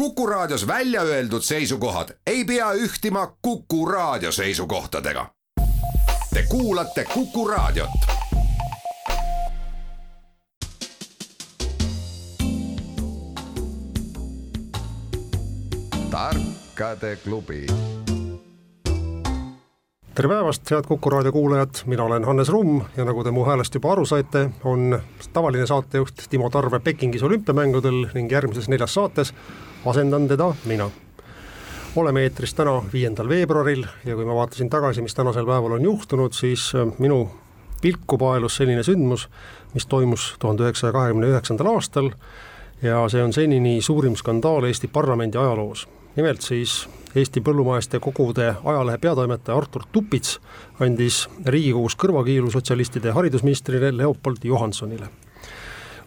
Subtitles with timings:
[0.00, 5.26] Kuku Raadios välja öeldud seisukohad ei pea ühtima Kuku Raadio seisukohtadega.
[6.34, 7.90] Te kuulate Kuku Raadiot.
[16.10, 17.66] tarkade klubi
[20.14, 23.74] tere päevast, head Kuku raadio kuulajad, mina olen Hannes Rumm ja nagu te mu häälest
[23.74, 25.00] juba aru saite, on
[25.32, 29.34] tavaline saatejuht Timo Tarve Pekingis olümpiamängudel ning järgmises neljas saates
[29.86, 30.90] asendan teda mina.
[31.96, 36.32] oleme eetris täna, viiendal veebruaril ja kui ma vaatasin tagasi, mis tänasel päeval on juhtunud,
[36.32, 37.30] siis äh, minu
[37.80, 39.28] pilku paelus selline sündmus,
[39.74, 42.10] mis toimus tuhande üheksasaja kahekümne üheksandal aastal
[42.82, 45.88] ja see on senini suurim skandaal Eesti parlamendi ajaloos.
[46.16, 50.38] nimelt siis Eesti Põllumajaste Kogude ajalehe peatoimetaja Artur Tupits
[50.80, 55.08] andis Riigikogus kõrvakiilu sotsialistide haridusministrile Leopold Johansonile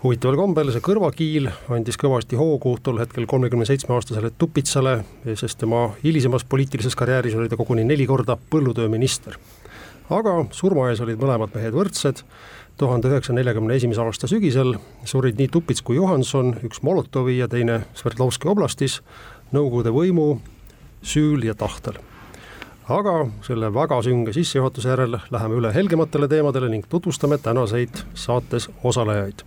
[0.03, 4.97] huvitaval kombel see kõrvakiil andis kõvasti hoogu tol hetkel kolmekümne seitsme aastasele Tupitsale,
[5.39, 9.37] sest tema hilisemas poliitilises karjääris oli ta koguni neli korda põllutööminister.
[10.09, 12.23] aga surma ees olid mõlemad mehed võrdsed,
[12.77, 17.85] tuhande üheksasaja neljakümne esimese aasta sügisel surid nii Tupits kui Johanson, üks Molotovi ja teine
[17.95, 19.01] Sverdlovski oblastis,
[19.53, 20.41] Nõukogude võimu
[21.05, 21.99] süül ja tahtel.
[22.89, 29.45] Aga selle väga sünge sissejuhatuse järel läheme üle helgematele teemadele ning tutvustame tänaseid saates osalejaid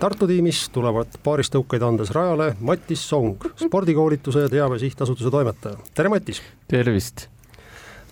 [0.00, 5.76] Tartu tiimis tulevad paaristõukeid andes rajale Mattis Song, spordikoolituse ja teabe sihtasutuse toimetaja.
[5.94, 6.40] tere, Mattis!
[6.72, 7.26] tervist!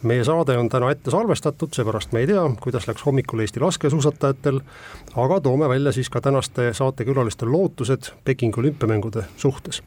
[0.03, 4.61] meie saade on täna ette salvestatud, seepärast me ei tea, kuidas läks hommikul Eesti laskesuusatajatel,
[5.17, 9.81] aga toome välja siis ka tänaste saatekülaliste lootused Pekingi olümpiamängude suhtes.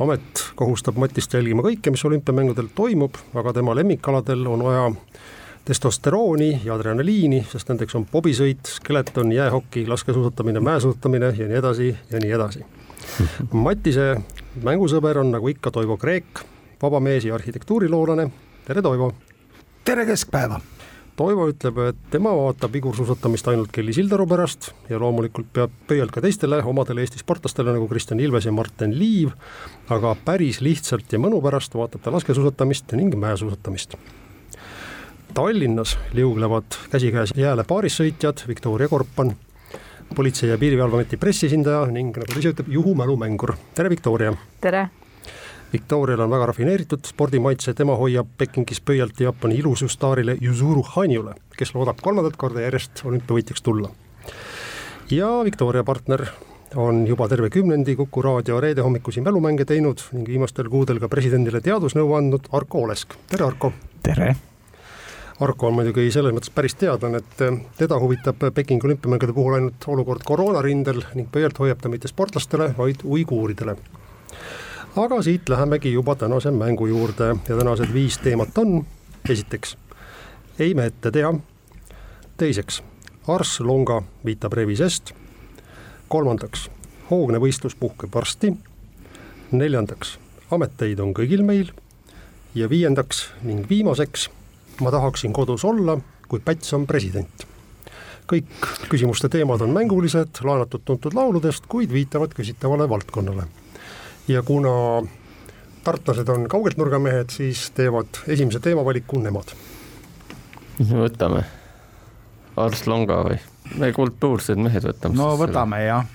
[0.00, 4.90] amet kohustab Mattist jälgima kõike, mis olümpiamängudel toimub, aga tema lemmikaladel on vaja
[5.68, 12.20] testosterooni ja adrenaliini, sest nendeks on pobisõit, skeleton, jäähoki, laskesuusatamine, mäesuusatamine ja nii edasi ja
[12.22, 12.64] nii edasi.
[13.66, 14.14] Matise
[14.64, 16.40] mängusõber on nagu ikka Toivo Kreek,
[16.82, 18.30] vabamees ja arhitektuuriloolane,
[18.64, 19.12] tere Toivo!
[19.84, 20.60] tere keskpäeva!
[21.18, 26.22] Toivo ütleb, et tema vaatab vigursuusatamist ainult Kelly Sildaru pärast ja loomulikult peab pöialt ka
[26.22, 29.34] teistele omadele Eesti sportlastele nagu Kristjan Ilves ja Martin Liiv,
[29.90, 33.98] aga päris lihtsalt ja mõnu pärast vaatab ta laskesuusatamist ning mäesuusatamist
[35.38, 39.36] Tallinnas liuglevad käsikäes jääle paarissõitjad Viktoria Korpan,
[40.14, 43.52] politsei- ja piirivalveameti pressiesindaja ning nagu ta ise ütleb, juhumälumängur.
[43.74, 44.32] tere, Viktoria!
[44.60, 44.88] tere!
[45.72, 52.02] Viktorial on väga rafineeritud spordimaitse, tema hoiab Pekingis pöialt Jaapani ilususstaarile Yuzuru Hanjule, kes loodab
[52.02, 53.90] kolmandat korda järjest olümpiavõitjaks tulla.
[55.10, 56.26] ja Viktoria partner
[56.74, 61.60] on juba terve kümnendi Kuku raadio reede hommikusi mälumänge teinud ning viimastel kuudel ka presidendile
[61.60, 63.72] teadusnõu andnud Arko Olesk, tere Arko!
[64.02, 64.36] tere!
[65.40, 69.84] Arko on muidugi selles mõttes päris teadlane, et eh, teda huvitab Pekingi olümpiamängude puhul ainult
[69.86, 73.76] olukord koroonarindel ning pöialt hoiab ta mitte sportlastele, vaid uiguuridele.
[74.96, 78.86] aga siit lähemegi juba tänase mängu juurde ja tänased viis teemat on,
[79.28, 79.76] esiteks,
[80.58, 81.30] ei me ette tea,
[82.36, 82.82] teiseks,
[83.28, 85.12] Ars Longa viitab revisest,
[86.08, 86.70] kolmandaks,
[87.10, 88.56] hoogne võistlus puhkeb varsti,
[89.52, 90.18] neljandaks,
[90.50, 91.70] ameteid on kõigil meil.
[92.54, 94.30] Ja viiendaks ning viimaseks
[94.80, 97.46] ma tahaksin kodus olla, kui Päts on president.
[98.28, 103.46] kõik küsimuste teemad on mängulised, laenatud tuntud lauludest, kuid viitavad küsitavale valdkonnale.
[104.28, 105.02] ja kuna
[105.84, 109.54] tartlased on kaugelt nurgamehed, siis teevad esimese teemavaliku nemad.
[110.78, 111.44] mis me võtame?
[112.56, 113.38] Ars Longa või?
[113.76, 115.16] me kultuursed mehed võtame.
[115.16, 116.06] no võtame jah.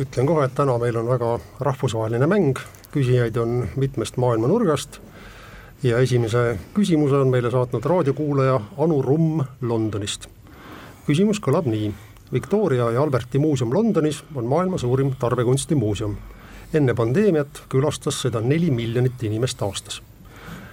[0.00, 2.58] ütlen kohe, et täna meil on väga rahvusvaheline mäng,
[2.94, 5.00] küsijaid on mitmest maailma nurgast
[5.82, 10.26] ja esimese küsimuse on meile saatnud raadiokuulaja Anu Rumm Londonist.
[11.06, 11.92] küsimus kõlab nii.
[12.32, 16.16] Victoria ja Alberti muuseum Londonis on maailma suurim tarbekunstimuuseum.
[16.74, 20.02] enne pandeemiat külastas seda neli miljonit inimest aastas.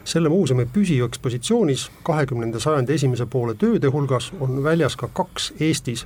[0.04, 6.06] selle muuseumi püsiekspositsioonis kahekümnenda sajandi esimese poole tööde hulgas on väljas ka kaks Eestis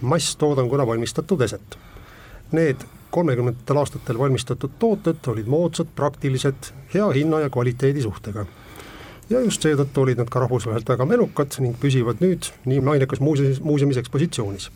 [0.00, 1.78] masstoodanguna valmistatud eset.
[2.52, 8.46] Need kolmekümnendatel aastatel valmistatud tooted olid moodsad, praktilised, hea hinna ja kvaliteedi suhtega.
[9.30, 13.60] ja just seetõttu olid nad ka rahvusvaheliselt väga menukad ning püsivad nüüd nii mainekas muuseumis,
[13.60, 14.70] muuseumis ekspositsioonis.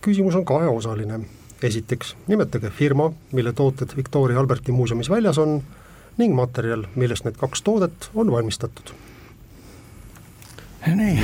[0.00, 1.20] küsimus on kaheosaline.
[1.62, 5.62] esiteks, nimetage firma, mille tooted Victoria Alberti muuseumis väljas on
[6.18, 8.92] ning materjal, millest need kaks toodet on valmistatud.
[10.86, 11.20] nii,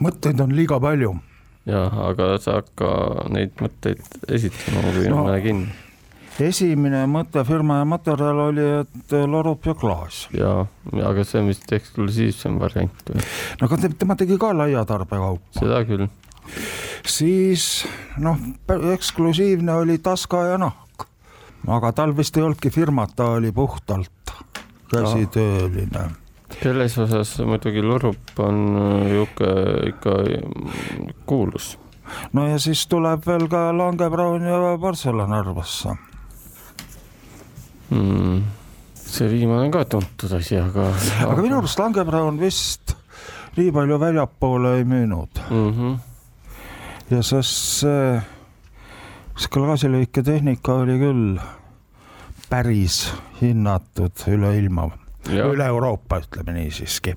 [0.00, 1.16] mõtteid on liiga palju
[1.66, 2.92] jah, aga sa hakka
[3.32, 4.02] neid mõtteid
[4.32, 5.74] esitama, ma püüan no, mõne kinni.
[6.46, 10.26] esimene mõte firma ja materjal oli, et larup ja klaas.
[10.36, 10.54] ja,
[11.02, 13.26] aga see on vist eksklusiivsem variant või?
[13.60, 15.58] no aga tema tegi ka laia tarbekaupa.
[15.58, 16.08] seda küll.
[17.04, 17.84] siis
[18.22, 18.40] noh,
[18.94, 20.86] eksklusiivne oli taska ja nahk
[21.66, 24.32] aga tal vist ei olnudki firmat, ta oli puhtalt
[24.92, 26.10] käsitööline.
[26.62, 30.14] Selles osas muidugi Lorup on niisugune ikka
[31.26, 31.76] kuulus.
[32.32, 35.96] no ja siis tuleb veel ka Langebraun ja Barcelona arvesse
[37.90, 38.42] mm,.
[38.94, 40.90] see viimane on ka tuntud asi, aga.
[41.26, 42.96] aga minu arust Langebraun vist
[43.56, 45.68] nii palju väljapoole ei müünud mm.
[45.72, 45.98] -hmm.
[47.10, 48.20] ja sest see,
[49.36, 51.38] see klaasilõiketehnika oli küll
[52.50, 53.06] päris
[53.40, 54.86] hinnatud üle ilma,
[55.30, 57.16] üle Euroopa, ütleme nii siiski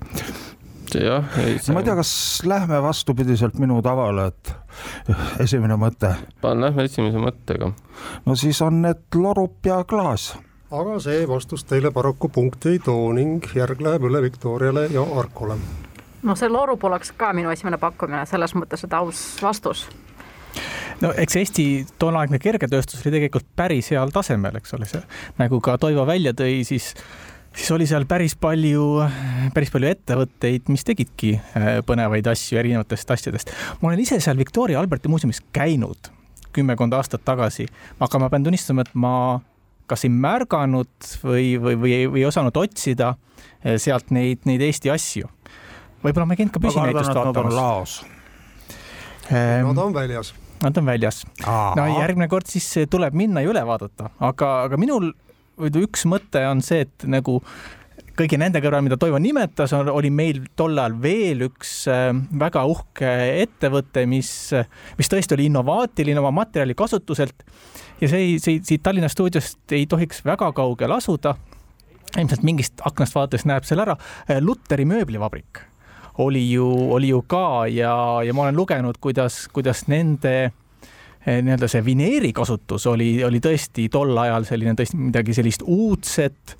[0.98, 1.74] jah, ei see.
[1.74, 2.12] ma ei tea, kas
[2.48, 4.52] lähme vastupidiselt minu tavale, et
[5.44, 6.14] esimene mõte.
[6.42, 7.72] Lähme esimese mõttega.
[8.26, 10.32] no siis on need lorup ja klaas
[10.70, 15.56] aga see vastus teile paraku punkti ei too ning järg läheb üle Viktoriale ja Arkole.
[16.22, 19.88] no see Lorup oleks ka minu esimene pakkumine, selles mõttes, et aus vastus.
[21.00, 21.66] no eks Eesti
[21.98, 25.02] tolleaegne kergetööstus oli tegelikult päris heal tasemel, eks ole, see
[25.42, 26.94] nagu ka Toivo välja tõi, siis
[27.56, 28.84] siis oli seal päris palju,
[29.54, 33.52] päris palju ettevõtteid, mis tegidki äh, põnevaid asju erinevatest asjadest.
[33.80, 36.12] ma olen ise seal Victoria Alberti muuseumis käinud
[36.54, 37.68] kümmekond aastat tagasi,
[38.02, 39.14] aga ma pean tunnistama, et ma
[39.90, 43.14] kas ei märganud või, või, või, või ei osanud otsida
[43.62, 45.30] eh, sealt neid, neid Eesti asju.
[46.04, 47.56] võib-olla ma ei käinud ka püsinäitust vaatamas.
[47.56, 47.96] laos
[49.30, 49.66] ehm,.
[49.70, 50.34] Nad on väljas.
[50.60, 51.24] Nad on väljas.
[51.46, 55.12] no järgmine kord siis tuleb minna ja üle vaadata, aga, aga minul
[55.60, 57.40] üks mõte on see, et nagu
[58.20, 62.10] kõigi nende kõrval, mida Toivo nimetas, oli meil tol ajal veel üks äh,
[62.40, 63.12] väga uhke
[63.44, 64.30] ettevõte, mis,
[64.98, 67.46] mis tõesti oli innovaatiline oma materjali kasutuselt.
[68.00, 71.36] ja see, see siit Tallinna stuudiost ei tohiks väga kaugel asuda.
[72.18, 73.96] ilmselt mingist aknast vaadates näeb seal ära.
[74.40, 75.66] Lutteri mööblivabrik
[76.20, 80.52] oli ju, oli ju ka ja, ja ma olen lugenud, kuidas, kuidas nende äh,
[81.26, 86.56] nii-öelda see vineeri kasutus oli, oli tõesti tol ajal selline tõesti midagi sellist uudset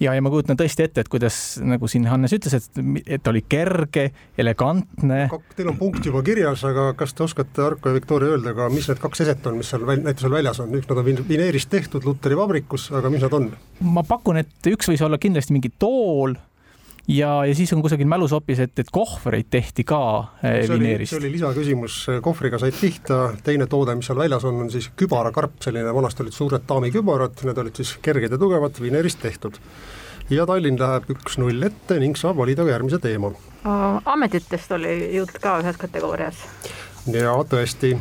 [0.00, 2.80] ja, ja ma kujutan tõesti ette, et kuidas nagu siin Hannes ütles, et,
[3.18, 4.08] et oli kerge,
[4.38, 5.20] elegantne.
[5.56, 8.88] Teil on punkt juba kirjas, aga kas te oskate, Arko ja Viktoria, öelda ka, mis
[8.90, 12.06] need kaks eset on, mis seal väl, näitusel väljas on, üks nad on vineerist tehtud
[12.08, 13.50] Luteri vabrikus, aga mis nad on?
[13.84, 16.36] ma pakun, et üks võis olla kindlasti mingi tool
[17.08, 20.00] ja, ja siis on kusagil mälusopis, et, et kohvreid tehti ka
[20.42, 21.14] eh, see vineerist.
[21.14, 25.56] see oli lisaküsimus, kohvriga said pihta, teine toode, mis seal väljas on, on siis kübarakarp,
[25.64, 29.56] selline vanasti olid suured daamikübarad, need olid siis kerged ja tugevad, vineerist tehtud.
[30.30, 33.32] ja Tallinn läheb üks-null ette ning saab valida ka järgmise teema.
[34.04, 36.44] ametitest oli jutt ka ühes kategoorias.
[37.12, 37.96] ja tõesti,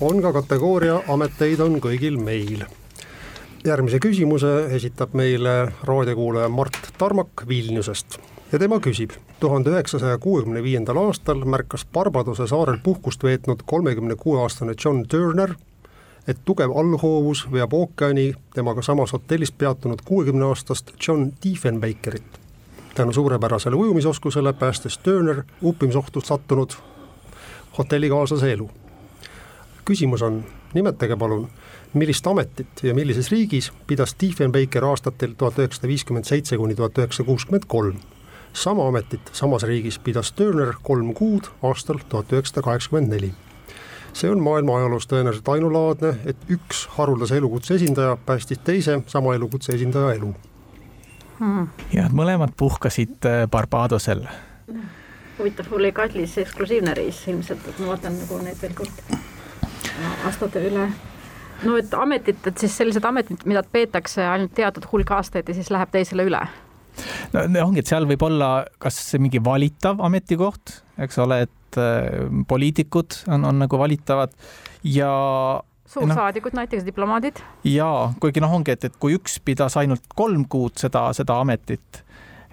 [0.00, 2.66] on ka kategooria Ameteid on kõigil meil
[3.64, 8.18] järgmise küsimuse esitab meile raadiokuulaja Mart Tarmak Vilniusest
[8.52, 9.10] ja tema küsib.
[9.40, 15.54] tuhande üheksasaja kuuekümne viiendal aastal märkas Barbadose saarel puhkust veetnud kolmekümne kuue aastane John Turner,
[16.28, 22.40] et tugev allhoovus veab ookeani temaga samas hotellis peatunud kuuekümne aastast John Diefenbakerit.
[22.94, 26.70] tänu suurepärasele ujumisoskusele päästis Turner uppimisohtu sattunud
[27.78, 28.70] hotellikaaslase elu.
[29.84, 30.44] küsimus on,
[30.74, 31.48] nimetage palun,
[31.94, 37.26] millist ametit ja millises riigis pidas Diefenbaker aastatel tuhat üheksasada viiskümmend seitse kuni tuhat üheksasada
[37.26, 37.96] kuuskümmend kolm
[38.52, 43.32] sama ametit samas riigis pidas Turner kolm kuud aastal tuhat üheksasada kaheksakümmend neli.
[44.12, 49.72] see on maailma ajaloos tõenäoliselt ainulaadne, et üks haruldase elukutse esindaja päästis teise sama elukutse
[49.72, 50.34] esindaja elu
[51.38, 51.68] hmm..
[51.92, 54.24] ja mõlemad puhkasid äh, Barbadosel.
[55.38, 59.14] huvitav, mul oli Kadlis eksklusiivne reis ilmselt, et ma vaatan nagu neid veel kord
[60.26, 60.88] aastate üle
[61.64, 65.70] no et ametit, et siis sellised ametid, mida peetakse ainult teatud hulk aastaid ja siis
[65.70, 66.42] läheb teisele üle
[67.34, 68.50] no ongi, et seal võib olla
[68.82, 74.34] kas mingi valitav ametikoht, eks ole, et äh, poliitikud on, on nagu valitavad
[74.86, 75.10] ja
[75.90, 77.42] suursaadikud no, näiteks, diplomaadid.
[77.64, 82.02] jaa, kuigi noh, ongi, et, et kui üks pidas ainult kolm kuud seda, seda ametit,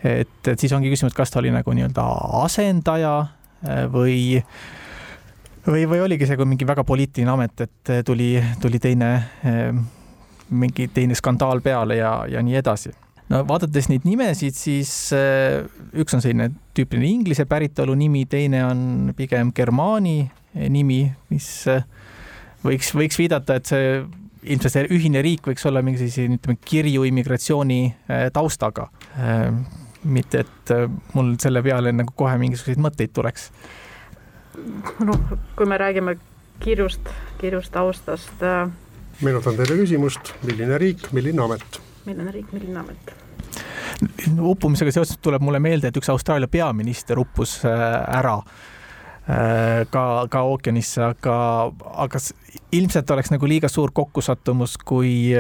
[0.03, 2.07] et, et siis ongi küsimus, kas ta oli nagu nii-öelda
[2.43, 4.17] asendaja äh, või
[5.67, 9.11] või, või oligi see kui mingi väga poliitiline amet, et tuli, tuli teine,
[9.45, 9.83] äh,
[10.49, 12.93] mingi teine skandaal peale ja, ja nii edasi
[13.31, 15.65] no vaadates neid nimesid, siis äh,
[15.97, 21.83] üks on selline tüüpiline inglise päritolu nimi, teine on pigem germaani äh, nimi, mis äh,
[22.63, 23.99] võiks, võiks viidata, et see
[24.47, 27.81] ilmselt see ühine riik võiks olla mingi sellise, ütleme, kirju immigratsiooni
[28.31, 28.85] taustaga.
[30.07, 30.71] mitte, et
[31.17, 33.49] mul selle peale nagu kohe mingisuguseid mõtteid tuleks.
[35.03, 36.15] noh, kui me räägime
[36.63, 38.45] kirjust, kirjust taustast.
[39.19, 43.15] meenutan teile küsimust, milline riik, milline amet milline riik, milline amet?
[44.41, 47.71] uppumisega seoses tuleb mulle meelde, et üks Austraalia peaminister uppus äh,
[48.17, 51.37] ära äh, ka, ka ookeanisse, aga,
[52.05, 52.21] aga
[52.71, 55.33] ilmselt oleks nagu liiga suur kokkusattumus, kui,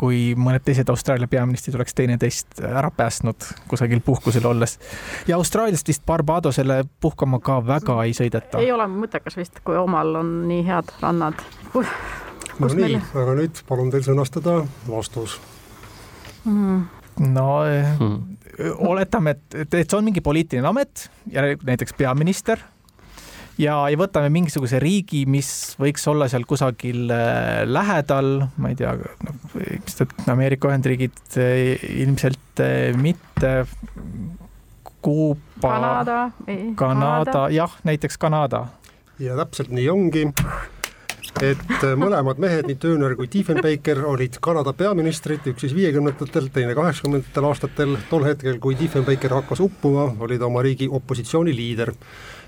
[0.00, 4.78] kui mõned teised Austraalia peaministrid oleks teineteist ära päästnud kusagil puhkusel olles.
[5.28, 8.62] ja Austraaliast vist Barbadosele puhkama ka väga ei sõideta.
[8.62, 11.46] ei ole mõttekas vist, kui omal on nii head rannad.
[11.74, 15.40] no nii meil..., aga nüüd palun teil sõnastada vastus
[16.44, 16.88] mm
[17.20, 17.46] no
[17.98, 18.36] hmm.
[18.86, 22.62] oletame, et, et see on mingi poliitiline amet ja näiteks peaminister
[23.60, 28.94] ja, ja võtame mingisuguse riigi, mis võiks olla seal kusagil äh, lähedal, ma ei tea,
[29.26, 32.64] noh, ilmselt Ameerika Ühendriigid äh, ilmselt
[33.00, 33.64] mitte.
[35.00, 35.40] Kuuba.
[35.62, 36.16] Kanada.
[36.76, 38.66] Kanada, jah, näiteks Kanada.
[39.20, 40.26] ja täpselt nii ongi
[41.38, 47.48] et mõlemad mehed, nii Turner kui Diefenbaker olid Kanada peaministrid, üks siis viiekümnendatel, teine kaheksakümnendatel
[47.48, 51.94] aastatel, tol hetkel, kui Diefenbaker hakkas uppuma, oli ta oma riigi opositsiooni liider.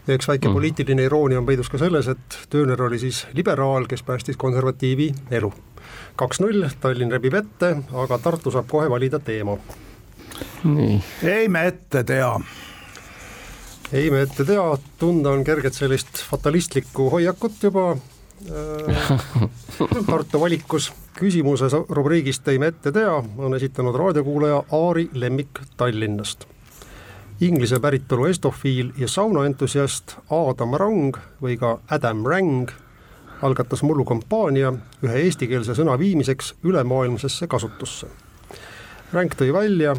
[0.07, 0.55] ja üks väike mm.
[0.55, 5.53] poliitiline iroonia on peidus ka selles, et Turner oli siis liberaal, kes päästis konservatiivi elu.
[6.17, 9.57] kaks-null, Tallinn rebib ette, aga Tartu saab kohe valida teema.
[10.65, 11.01] nii.
[11.23, 12.35] ei me ette tea
[13.93, 14.65] ei me ette tea,
[14.99, 18.12] tunda on kerget sellist fatalistlikku hoiakut juba Äh,
[20.07, 26.45] Tartu valikus küsimuse rubriigis Teime ette tea on esitanud raadiokuulaja Aari Lemmik Tallinnast.
[27.41, 32.71] Inglise päritolu estofiil ja saunaentusiast Adam Rang või ka Adam Rang
[33.43, 34.73] algatas mullu kampaania
[35.03, 38.07] ühe eestikeelse sõna viimiseks ülemaailmsesse kasutusse.
[39.13, 39.97] Rang tõi välja,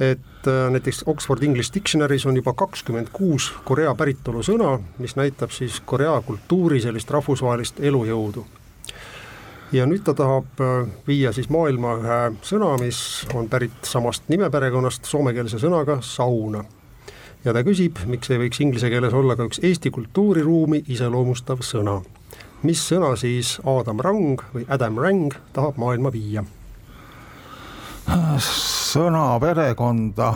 [0.00, 5.52] et äh, näiteks Oxford English Dictionary's on juba kakskümmend kuus Korea päritolu sõna, mis näitab
[5.54, 8.44] siis Korea kultuuri sellist rahvusvahelist elujõudu.
[9.72, 15.04] ja nüüd ta tahab äh, viia siis maailma ühe sõna, mis on pärit samast nimeperekonnast,
[15.04, 16.64] soomekeelse sõnaga sauna.
[17.44, 22.02] ja ta küsib, miks ei võiks inglise keeles olla ka üks Eesti kultuuriruumi iseloomustav sõna.
[22.62, 26.44] mis sõna siis Adam Rang või Adam Rang tahab maailma viia?
[28.44, 30.30] Sõna perekonda,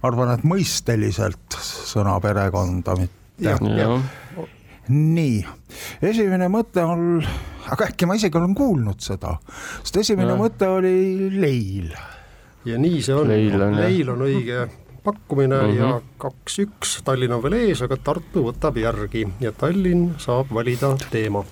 [0.00, 3.54] ma arvan, et mõisteliselt sõna perekonda, mitte.
[4.90, 5.36] nii,
[6.10, 7.20] esimene mõte on,
[7.70, 9.36] aga äkki ma isegi olen kuulnud seda,
[9.82, 10.40] sest esimene ja.
[10.40, 11.92] mõte oli leil.
[12.64, 14.66] ja nii see on, leil on, leil on õige
[15.04, 15.78] pakkumine mm -hmm.
[15.78, 21.44] ja kaks-üks, Tallinn on veel ees, aga Tartu võtab järgi ja Tallinn saab valida teema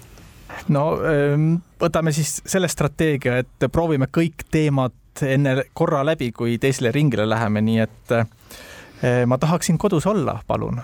[0.69, 4.93] no ehm, võtame siis selle strateegia, et proovime kõik teemad
[5.27, 10.81] enne korra läbi, kui teisele ringile läheme, nii et eh, ma tahaksin kodus olla, palun.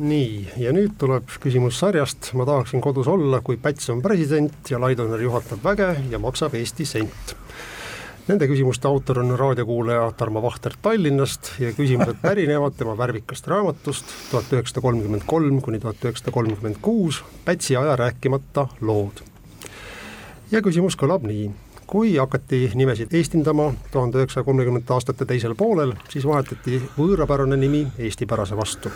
[0.00, 4.80] nii, ja nüüd tuleb küsimus sarjast, ma tahaksin kodus olla, kui Päts on president ja
[4.80, 7.34] Laidoner juhatab väge ja maksab Eesti sent.
[8.28, 14.52] Nende küsimuste autor on raadiokuulaja Tarmo Vahter Tallinnast ja küsimused pärinevad tema värvikast raamatust tuhat
[14.54, 19.24] üheksasada kolmkümmend kolm kuni tuhat üheksasada kolmkümmend kuus, Pätsi aja rääkimata lood.
[20.50, 21.50] ja küsimus kõlab nii
[21.90, 28.56] kui hakati nimesid eestindama tuhande üheksasaja kolmekümnendate aastate teisel poolel, siis vahetati võõrapärane nimi eestipärase
[28.56, 28.92] vastu.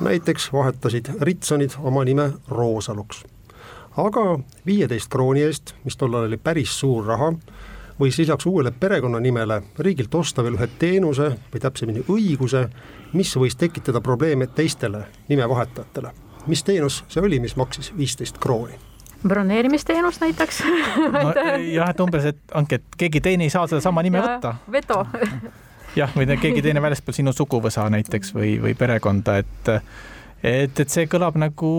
[0.00, 3.24] näiteks vahetasid Ritsonid oma nime Roosaluks.
[3.96, 7.32] aga viieteist krooni eest, mis tollal oli päris suur raha,
[8.00, 12.68] võis lisaks uuele perekonnanimele riigilt osta veel ühe teenuse või täpsemini õiguse,
[13.12, 16.12] mis võis tekitada probleeme teistele nimevahetajatele.
[16.46, 18.85] mis teenus see oli, mis maksis viisteist krooni?
[19.22, 20.62] Broneerimisteenus näiteks
[21.12, 21.32] no,
[21.74, 24.54] jah, et umbes, et ongi, et keegi teine ei saa sedasama nime ja, võtta.
[24.72, 25.00] veto
[25.96, 29.70] jah, või keegi teine väljaspool sinu suguvõsa näiteks või, või perekonda, et
[30.46, 31.70] et, et see kõlab nagu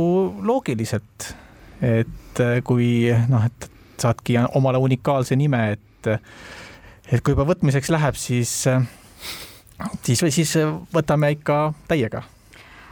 [0.44, 1.34] loogiliselt.
[1.82, 3.70] et kui noh, et
[4.02, 6.10] saadki omale unikaalse nime, et
[7.12, 8.54] et kui juba võtmiseks läheb, siis
[10.04, 10.58] siis või siis
[10.94, 12.24] võtame ikka täiega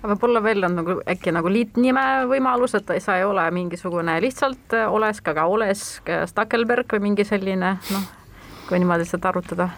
[0.10, 4.92] võib-olla veel on nagu äkki nagu liitnime võimalus, et sa ei ole mingisugune lihtsalt äh,
[4.92, 8.06] Olesk, aga Olesk Stakelberg või mingi selline noh,
[8.70, 9.70] kui niimoodi seda arutada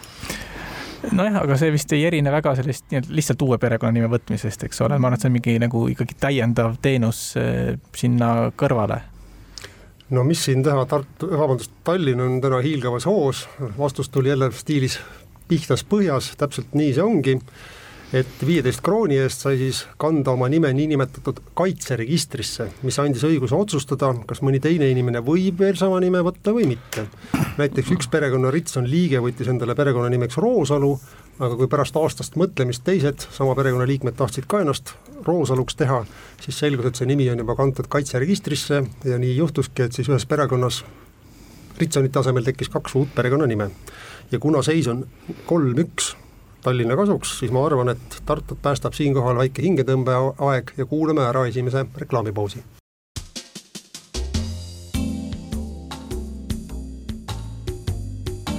[1.12, 4.98] nojah, aga see vist ei erine väga sellest nii-öelda lihtsalt uue perekonnanime võtmisest, eks ole,
[4.98, 9.02] ma arvan, et see on mingi nagu ikkagi täiendav teenus äh, sinna kõrvale.
[10.10, 15.00] no mis siin teha, Tartu, vabandust, Tallinn on täna hiilgavas hoos, vastus tuli jälle stiilis
[15.48, 17.38] pihtas põhjas, täpselt nii see ongi
[18.16, 24.14] et viieteist krooni eest sai siis kanda oma nime niinimetatud kaitseregistrisse, mis andis õiguse otsustada,
[24.28, 27.08] kas mõni teine inimene võib veel sama nime võtta või mitte.
[27.58, 30.94] näiteks üks perekonna Ritson liige võttis endale perekonnanimeks Roosalu,
[31.40, 34.94] aga kui pärast aastast mõtlemist teised sama perekonnaliikmed tahtsid ka ennast
[35.26, 36.06] Roosaluks teha,
[36.44, 40.26] siis selgus, et see nimi on juba kantud kaitseregistrisse ja nii juhtuski, et siis ühes
[40.26, 40.86] perekonnas
[41.78, 43.70] Ritsonite asemel tekkis kaks uut perekonnanime.
[44.32, 45.04] ja kuna seis on
[45.46, 46.16] kolm-üks
[46.68, 51.86] Tallinna kasuks, siis ma arvan, et Tartut päästab siinkohal väike hingetõmbeaeg ja kuulame ära esimese
[51.96, 52.60] reklaamipausi.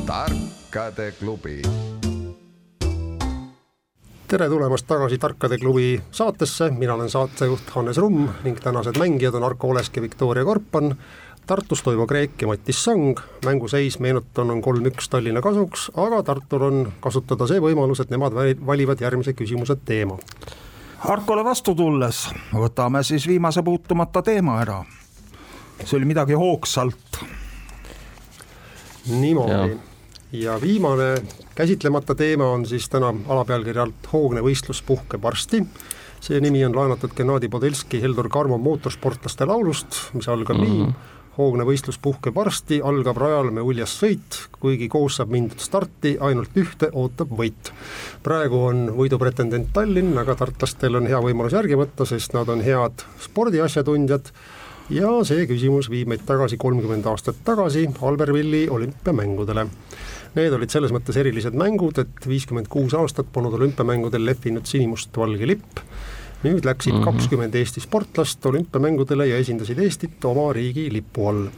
[0.09, 1.61] tarkade klubi
[4.29, 9.45] tere tulemast tagasi Tarkade klubi saatesse, mina olen saatejuht Hannes Rumm ning tänased mängijad on
[9.45, 10.97] Arko Olesk ja Viktoria Korpan.
[11.49, 16.83] Tartus Toivo Kreek ja Mattis Sang, mänguseis, meenutan, on kolm-üks Tallinna kasuks, aga Tartul on
[17.01, 18.37] kasutada see võimalus, et nemad
[18.67, 20.19] valivad järgmise küsimuse teema.
[21.09, 24.83] Arkole vastu tulles võtame siis viimase puutumata teema ära.
[25.85, 27.25] see oli midagi hoogsalt.
[29.09, 29.79] niimoodi
[30.33, 31.23] ja viimane
[31.55, 35.65] käsitlemata teema on siis täna alapealkirja alt Hoogne võistlus puhkeb varsti.
[36.21, 40.87] see nimi on laenatud Gennadi Podelski Heldur Karmo mootorsportlaste laulust, mis algab mm -hmm.
[40.87, 41.18] nii.
[41.39, 46.57] Hoogne võistlus puhkeb varsti, algab rajal me uljas sõit, kuigi koos saab mindud starti, ainult
[46.59, 47.73] ühte ootab võit.
[48.23, 53.07] praegu on võidupretendent Tallinn, aga tartlastel on hea võimalus järgi võtta, sest nad on head
[53.23, 54.33] spordiasjatundjad
[54.91, 59.69] ja see küsimus viib meid tagasi kolmkümmend aastat tagasi Albervilli olümpiamängudele
[60.37, 65.81] Need olid selles mõttes erilised mängud, et viiskümmend kuus aastat polnud olümpiamängudel lehvinud sinimustvalge lipp.
[66.45, 67.05] Nüüd läksid mhm.
[67.05, 67.65] kakskümmend mm -hmm.
[67.67, 71.49] Eesti sportlast olümpiamängudele ja esindasid Eestit oma riigi lipu all.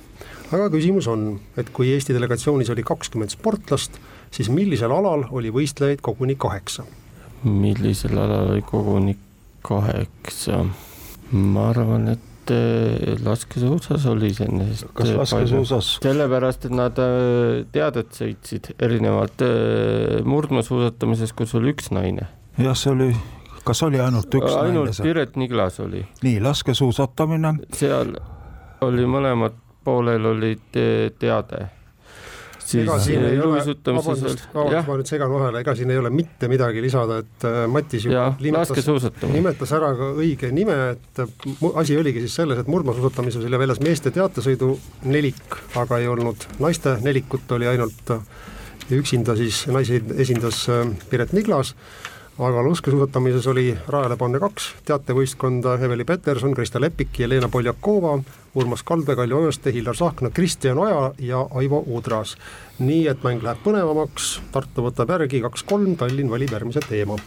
[0.53, 6.01] aga küsimus on, et kui Eesti delegatsioonis oli kakskümmend sportlast, siis millisel alal oli võistlejaid
[6.03, 6.85] koguni kaheksa?
[7.45, 9.17] millisel alal oli koguni
[9.63, 10.65] kaheksa?
[11.33, 14.67] ma arvan, et äh, laskesuusas oli see enne.
[14.95, 15.99] kas laskesuusas?
[16.03, 19.45] sellepärast, et nad äh, teadet sõitsid erinevalt
[20.25, 22.27] murdmaasuusatamises, kus oli üks naine.
[22.59, 23.13] jah, see oli,
[23.65, 24.79] kas oli ainult üks ainult naine?
[24.81, 26.05] ainult Piret Niglas oli.
[26.23, 27.57] nii, laskesuusatamine?
[27.77, 28.15] seal
[28.87, 30.81] oli mõlemad poolel olid
[31.19, 31.69] teade
[32.71, 36.13] siis ega siin ei ole, vabandust, vabandust, ma nüüd segan vahele, ega siin ei ole
[36.15, 41.67] mitte midagi lisada, et äh, Matis juba nimetas, nimetas ära ka õige nime, et äh,
[41.81, 44.73] asi oligi siis selles, et murdmaasuusatamises oli väljas meeste teatesõidu
[45.11, 48.23] nelik, aga ei olnud naiste nelikut, oli ainult äh,
[49.01, 50.65] üksinda siis naisi esindas
[51.11, 51.75] Piret Niglas
[52.41, 58.15] aga laskesuusatamises oli rajale panna kaks teatevõistkonda, Eveli Peterson, Krista Lepik ja Leena Poljakova,
[58.57, 62.37] Urmas Kaldvee, Kaljo Õõste, Hillar Sahkna, Kristjan Oja ja Aivo Udras.
[62.79, 67.19] nii et mäng läheb põnevamaks, Tartu võtab järgi kaks-kolm, Tallinn valib järgmise teema.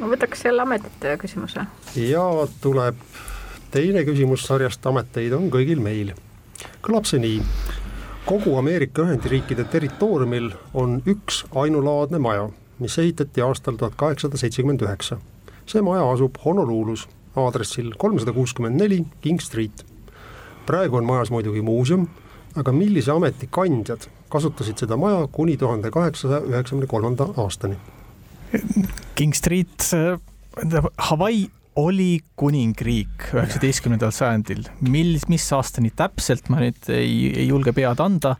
[0.00, 1.66] ma võtaks jälle ametite küsimuse.
[1.96, 2.94] ja tuleb
[3.70, 6.14] teine küsimus sarjast Ameteid on kõigil meil.
[6.82, 7.42] kõlab see nii
[8.24, 15.18] kogu Ameerika Ühendriikide territooriumil on üks ainulaadne maja mis ehitati aastal tuhat kaheksasada seitsekümmend üheksa.
[15.66, 19.84] see maja asub Honolulus aadressil kolmsada kuuskümmend neli King Street.
[20.66, 22.08] praegu on majas muidugi muuseum,
[22.56, 27.76] aga millise ameti kandjad kasutasid seda maja kuni tuhande kaheksasaja üheksakümne kolmanda aastani?
[29.14, 37.32] King Street, tähendab Hawaii oli kuningriik üheksateistkümnendal sajandil, mil, mis aastani täpselt, ma nüüd ei,
[37.32, 38.36] ei julge pead anda,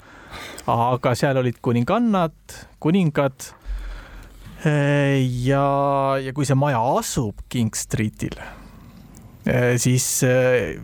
[0.70, 2.37] aga seal olid kuningannad,
[2.83, 3.51] kuningad
[4.64, 5.64] ja,
[6.24, 8.38] ja kui see maja asub King Streetil,
[9.44, 10.81] eh, siis eh,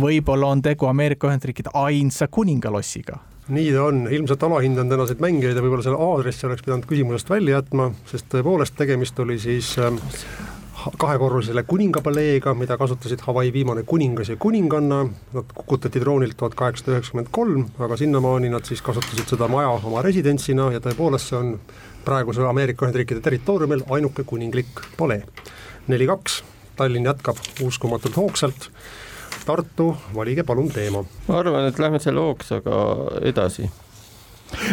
[0.00, 5.62] võib-olla on tegu Ameerika Ühendriikide ainsa kuningalossiga nii ta on, ilmselt alahindan tänaseid mängijaid ja
[5.62, 9.92] võib-olla selle aadressi oleks pidanud küsimusest välja jätma, sest tõepoolest tegemist oli siis äh,
[10.98, 17.28] kahekorrulisele kuningapaleega, mida kasutasid Hawaii viimane kuningas ja kuninganna, nad kukutati troonilt tuhat kaheksasada üheksakümmend
[17.30, 21.54] kolm, aga sinnamaani nad siis kasutasid seda maja oma residentsina ja tõepoolest see on
[22.04, 25.22] praeguse Ameerika Ühendriikide territooriumil ainuke kuninglik palee.
[25.88, 26.42] neli-kaks,
[26.76, 28.70] Tallinn jätkab uskumatult hoogsalt.
[29.46, 31.04] Tartu, valige palun teema.
[31.28, 32.80] ma arvan, et lähme selle hoogsaga
[33.20, 33.70] edasi.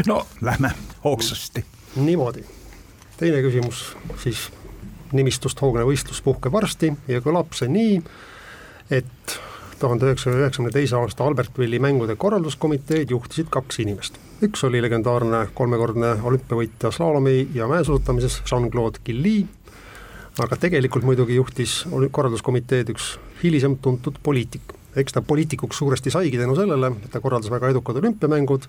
[0.07, 0.71] no lähme
[1.03, 1.65] hoogsasti.
[1.95, 2.45] niimoodi,
[3.17, 4.49] teine küsimus siis
[5.11, 8.01] nimistust hoogne võistlus puhkeb varsti ja kõlab see nii,
[8.91, 9.39] et
[9.79, 14.19] tuhande üheksasaja üheksakümne teise aasta Albertvilli mängude korralduskomiteed juhtisid kaks inimest.
[14.41, 19.43] Üks oli legendaarne kolmekordne olümpiavõitja slaalomi ja mäesuusatamises Jean-Claude Gilly,
[20.41, 24.73] aga tegelikult muidugi juhtis korralduskomiteed üks hilisem tuntud poliitik.
[24.95, 28.65] eks ta poliitikuks suuresti saigi tänu sellele, et ta korraldas väga edukad olümpiamängud,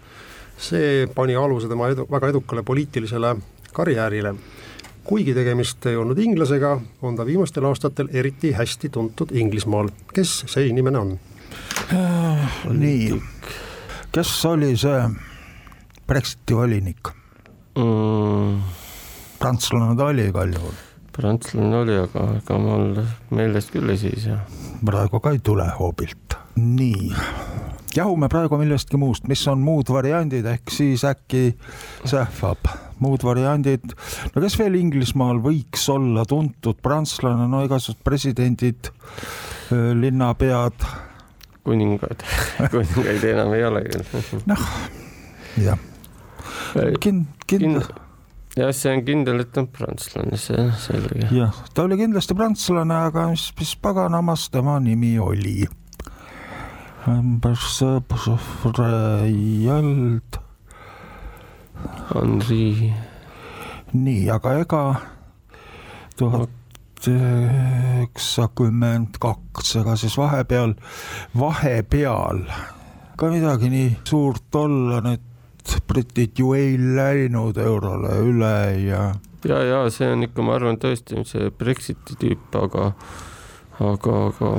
[0.59, 3.35] see pani aluse tema edu, väga edukale poliitilisele
[3.73, 4.35] karjäärile
[5.05, 9.89] kuigi tegemist ei olnud inglasega, on ta viimastel aastatel eriti hästi tuntud Inglismaal.
[10.15, 11.19] kes see inimene on
[11.93, 12.63] äh,?
[12.71, 13.23] nii,
[14.13, 15.32] kes oli see
[16.13, 17.09] Brexiti volinik
[17.81, 18.63] mm.?
[19.41, 20.75] prantslane ta oli igal juhul.
[21.13, 23.01] prantslane oli, aga ega mul
[23.35, 24.43] meelest küll ei siis jah.
[24.85, 26.37] praegu ka ei tule hoobilt.
[26.61, 27.11] nii,
[27.97, 31.55] jahume praegu millestki muust, mis on muud variandid, ehk siis äkki
[32.05, 32.71] sähvab
[33.03, 33.95] muud variandid.
[34.35, 38.93] no kes veel Inglismaal võiks olla tuntud prantslane, no igasugused presidendid,
[39.73, 40.91] linnapead.
[41.65, 42.27] kuningad
[42.75, 44.45] kuningaid enam ei ole küll.
[44.53, 44.69] noh,
[45.57, 45.89] jah
[47.03, 47.85] kind-, kindel
[48.57, 51.29] jah, see on kindel, et ta on prantslane, see selge.
[51.33, 55.63] jah, ta oli kindlasti prantslane, aga mis, mis paganamas tema nimi oli?
[62.13, 62.93] Henri.
[63.93, 64.83] nii, aga ega
[66.19, 66.51] tuhat
[67.09, 70.73] üheksakümmend kaks, ega siis vahepeal,
[71.35, 72.39] vahepeal
[73.19, 74.99] ka midagi nii suurt olla,
[75.69, 79.13] need britid ju ei läinud eurole üle ja.
[79.49, 82.93] ja, ja see on ikka, ma arvan tõesti see Brexiti tüüp, aga,
[83.79, 84.53] aga, aga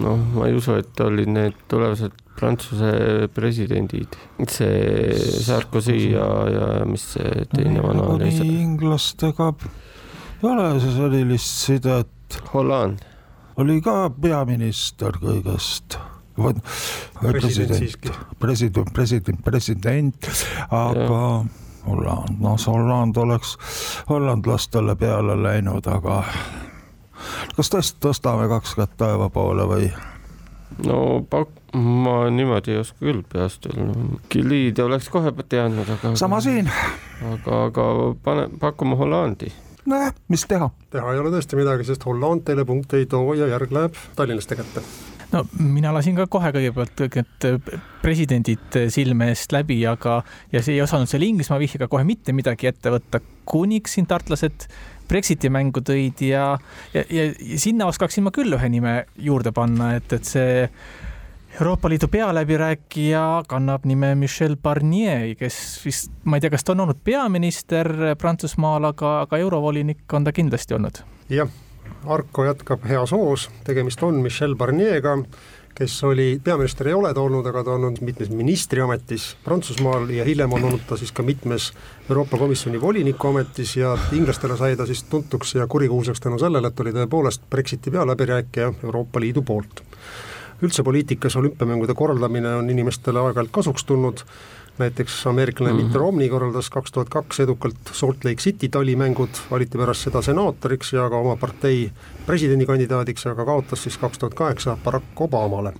[0.00, 4.14] noh, ma ei usu, et olid need tulevased Prantsuse presidendid,
[4.48, 5.12] see
[5.44, 8.30] Sarkozy ja, ja mis see teine vana oli?
[8.48, 9.50] inglastega
[10.40, 12.08] ei ole sellist sidet.
[12.54, 13.02] Holland.
[13.56, 15.98] oli ka peaminister kõigest
[17.20, 20.30] president, president, president, president,
[20.70, 21.44] aga
[21.86, 23.56] Holland, noh, Holland oleks
[24.08, 26.22] hollandlastele peale läinud, aga
[27.56, 29.90] kas tõesti tõstame kaks kätt taeva poole või?
[30.86, 30.98] no
[31.30, 36.14] pak-, ma niimoodi ei oska küll peast öelda, Giliidi oleks kohe teadnud, aga.
[36.20, 36.70] sama siin.
[37.32, 37.86] aga, aga
[38.24, 39.52] pane, pakume Hollandi.
[39.86, 40.70] nojah, mis teha.
[40.90, 44.60] teha ei ole tõesti midagi, sest Holland teile punkte ei too ja järg läheb Tallinnaste
[44.60, 44.84] kätte
[45.32, 50.20] no mina lasin ka kohe kõigepealt kõik need presidendid silme eest läbi, aga,
[50.52, 54.68] ja see ei osanud selle Inglismaa vihjega kohe mitte midagi ette võtta, kuniks siin tartlased
[55.10, 56.54] Brexiti mängu tõid ja,
[56.94, 60.66] ja, ja, ja sinna oskaksin ma küll ühe nime juurde panna, et, et see
[61.58, 66.84] Euroopa Liidu pealäbirääkija kannab nime Michel Barnier, kes vist, ma ei tea, kas ta on
[66.86, 71.02] olnud peaminister Prantsusmaal, aga, aga eurovolinik on ta kindlasti olnud.
[71.30, 71.50] jah,
[72.06, 75.18] Arko jätkab heas hoos, tegemist on Michel Barnier'ga
[75.74, 80.24] kes oli, peaminister ei ole ta olnud, aga ta on olnud mitmes ministriametis Prantsusmaal ja
[80.28, 81.70] hiljem on olnud ta siis ka mitmes
[82.08, 86.80] Euroopa Komisjoni voliniku ametis ja inglastele sai ta siis tuntuks ja kurikuulsaks tänu sellele, et
[86.80, 89.82] oli tõepoolest Brexiti pealäbirääkija Euroopa Liidu poolt.
[90.62, 94.20] üldse poliitikas olümpiamängude korraldamine on inimestele aeg-ajalt kasuks tulnud
[94.80, 95.82] näiteks ameeriklane mm -hmm.
[95.84, 100.92] Mitt Romney korraldas kaks tuhat kaks edukalt Salt Lake City talimängud, valiti pärast seda senaatoriks
[100.92, 101.92] ja ka oma partei
[102.26, 105.72] presidendikandidaadiks, aga kaotas siis kaks tuhat kaheksa Barack Obamale.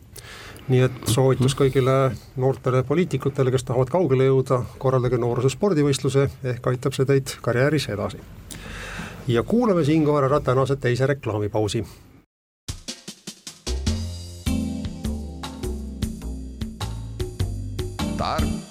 [0.68, 6.92] nii et soovitus kõigile noortele poliitikutele, kes tahavad kaugele jõuda, korraldage nooruse spordivõistluse, ehk aitab
[6.92, 8.18] see teid karjääris edasi.
[9.28, 11.84] ja kuulame siinkohal ära tänase teise reklaamipausi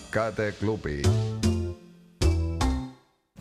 [0.10, 1.02] tarkade klubi.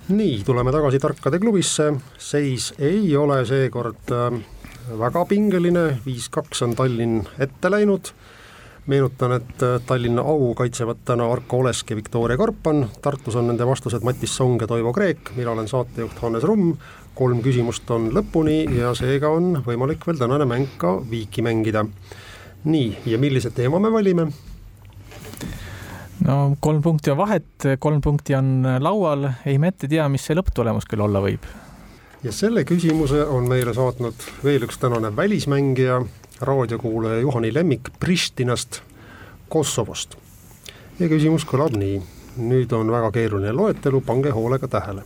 [0.08, 4.36] nii, tuleme tagasi Tarkade klubisse, seis ei ole seekord äh,
[4.98, 8.10] väga pingeline, viis-kaks on Tallinn ette läinud,
[8.86, 13.66] meenutan, et äh, Tallinna au kaitsevad täna Arko Olesk ja Viktoria Karpan, Tartus on nende
[13.66, 16.74] vastused Matis Song ja Toivo Kreek, mina olen saatejuht Hannes Rumm,
[17.14, 21.86] kolm küsimust on lõpuni ja seega on võimalik veel tänane mäng ka viiki mängida.
[22.64, 24.28] nii, ja millise teema me valime?
[26.26, 30.36] No kolm punkti on vahet, kolm punkti on laual, ei me ette tea, mis see
[30.38, 31.44] lõpptulemus küll olla võib.
[32.22, 36.00] ja selle küsimuse on meile saatnud veel üks tänane välismängija,
[36.40, 38.82] raadiokuulaja Juhani Lemmik Pristinast,
[39.48, 40.16] Kosovost.
[40.98, 42.02] ja küsimus kõlab nii,
[42.38, 45.02] nüüd on väga keeruline loetelu, pange hoolega tähele.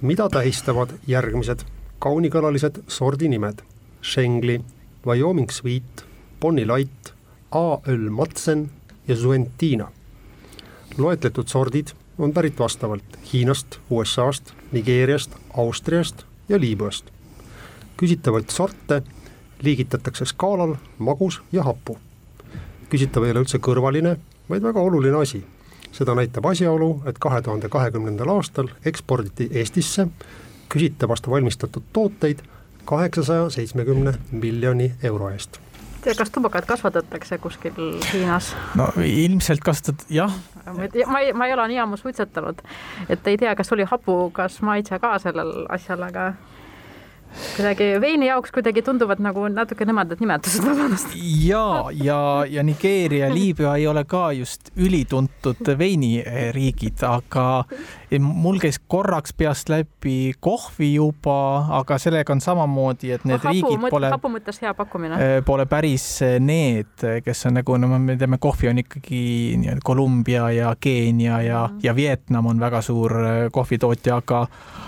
[0.00, 1.64] mida tähistavad järgmised
[1.98, 3.62] kaunikõlalised sordinimed?
[4.02, 4.60] Schengli,
[5.06, 6.04] Wyoming Sweet,
[6.40, 7.14] Bonnie Light,
[7.50, 8.70] A-öl Madsen
[9.08, 9.88] ja Zuentina
[10.98, 11.86] loetletud sordid
[12.18, 17.04] on pärit vastavalt Hiinast, USA-st, Nigeeriast, Austriast ja Liibüast.
[17.96, 19.02] küsitavaid sorte
[19.62, 21.98] liigitatakse skaalal magus ja hapu.
[22.88, 24.16] küsitav ei ole üldse kõrvaline,
[24.48, 25.44] vaid väga oluline asi.
[25.92, 30.08] seda näitab asjaolu, et kahe tuhande kahekümnendal aastal eksporditi Eestisse
[30.68, 32.42] küsitavast valmistatud tooteid
[32.84, 35.65] kaheksasaja seitsmekümne miljoni euro eest
[36.06, 37.78] tea, kas tubakat kasvatatakse kuskil
[38.12, 38.52] Hiinas?
[38.78, 40.32] no ilmselt kasvatad, jah.
[41.06, 42.62] ma ei, ma ei ole nii ammu suitsetanud,
[43.08, 46.30] et ei tea, kas oli hapukas maitse ka sellel asjal, aga
[47.56, 51.16] kuidagi veini jaoks kuidagi tunduvad nagu natuke nõmedad nimetused, vabandust.
[51.44, 57.64] ja, ja, ja Nigeeria, Liibüa ei ole ka just ülituntud veiniriigid, aga
[58.22, 63.86] mul käis korraks peast läbi kohvi juba, aga sellega on samamoodi, et need hapu, riigid
[63.90, 64.10] pole.
[64.12, 65.18] hapu mõttes hea pakkumine.
[65.18, 66.04] Äh, pole päris
[66.42, 69.22] need, kes on nagu, no me teame, kohvi on ikkagi
[69.62, 74.44] nii-öelda Kolumbia ja Keenia ja mm., ja Vietnam on väga suur äh, kohvitootja, aga.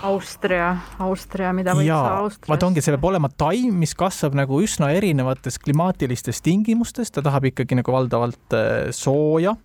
[0.07, 0.71] Austria,
[1.03, 2.49] Austria, mida võiks Austrias.
[2.53, 7.51] vaat ongi, see peab olema taim, mis kasvab nagu üsna erinevates klimaatilistes tingimustes, ta tahab
[7.51, 9.57] ikkagi nagu valdavalt äh, sooja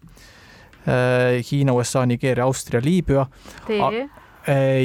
[0.84, 3.26] Hiina, USA, Nigeeria, Austria, Liibüa.
[3.66, 4.08] tee?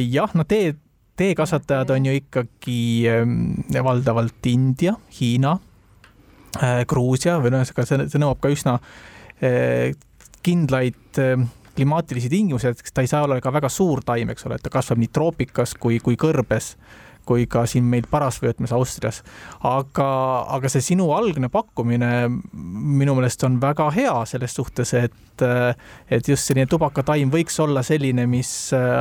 [0.08, 0.74] jah, no tee,
[1.20, 2.82] teekasvatajad on ju ikkagi
[3.84, 5.58] valdavalt India, Hiina,
[6.88, 8.78] Gruusia või noh, ühesõnaga see, see nõuab ka üsna
[10.48, 11.20] kindlaid
[11.80, 14.72] klimaatilisi tingimusi, et ta ei saa olla ka väga suur taim, eks ole, et ta
[14.74, 16.74] kasvab nii troopikas kui, kui kõrbes
[17.30, 19.22] kui ka siin meil parasvöötmes Austrias.
[19.64, 20.10] aga,
[20.56, 25.46] aga see sinu algne pakkumine minu meelest on väga hea selles suhtes, et,
[26.10, 28.52] et just selline tubakataim võiks olla selline, mis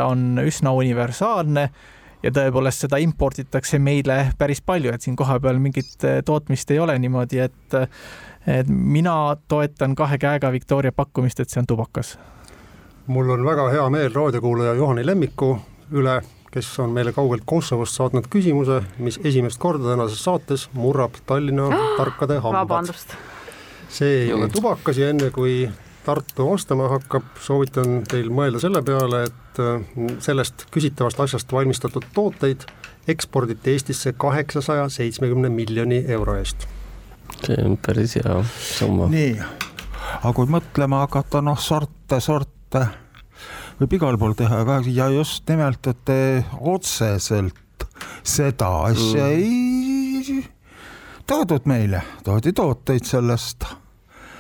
[0.05, 1.69] on üsna universaalne
[2.23, 7.45] ja tõepoolest seda imporditakse meile päris palju, et siin kohapeal mingit tootmist ei ole niimoodi,
[7.49, 7.79] et
[8.49, 12.17] et mina toetan kahe käega Victoria pakkumist, et see on tubakas
[13.09, 15.55] mul on väga hea meel raadiokuulaja Juhani Lemmiku
[15.97, 16.19] üle,
[16.51, 22.41] kes on meile kaugelt Kosovost saatnud küsimuse, mis esimest korda tänases saates murrab Tallinna tarkade
[22.45, 22.95] hambad.
[23.89, 25.69] see ei ole tubakas ja enne kui
[26.09, 29.83] Tartu vastama hakkab, soovitan teil mõelda selle peale, et äh,
[30.25, 32.65] sellest küsitavast asjast valmistatud tooteid
[33.09, 36.65] eksporditi Eestisse kaheksasaja seitsmekümne miljoni euro eest.
[37.45, 39.11] see on päris hea summa.
[39.13, 39.35] nii,
[40.23, 42.87] aga kui mõtlema hakata, noh, sorte, sorte
[43.79, 46.13] võib igal pool teha, aga ja just nimelt, et
[46.61, 47.87] otseselt
[48.27, 49.35] seda asja mm.
[49.39, 50.43] ei
[51.29, 53.67] toodud meile, toodi tooteid sellest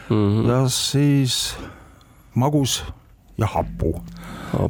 [0.08, 0.16] mm.
[0.16, 0.48] -hmm.
[0.50, 1.56] ja siis
[2.34, 2.84] magus
[3.38, 4.02] ja hapu.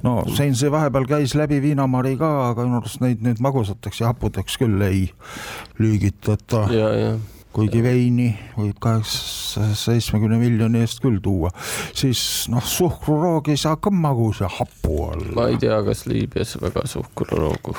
[0.03, 4.13] no siin see vahepeal käis läbi viinamari ka, aga minu arust neid nüüd magusateks ja
[4.13, 5.11] happudeks küll ei
[5.79, 6.67] lüügitata.
[6.73, 7.13] ja, ja
[7.59, 11.51] kuigi veini võib kaheksa, seitsmekümne miljoni eest küll tuua,
[11.97, 12.21] siis
[12.53, 15.33] noh, suhkruroog ei saa ka magus ja hapu olla.
[15.35, 17.75] ma ei tea, kas Liibüas väga suhkruroogu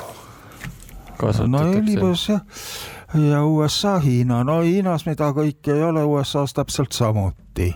[1.16, 1.48] kasvatatakse.
[1.48, 2.44] no Liibüas jah,
[3.30, 7.72] ja USA, Hiina, no Hiinas mida kõike ei ole, USA-s täpselt samuti.